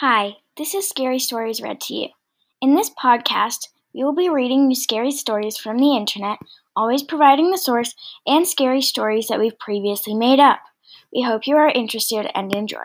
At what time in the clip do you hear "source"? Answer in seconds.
7.56-7.94